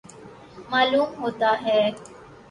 [0.71, 1.81] معلوم ہوتا ہے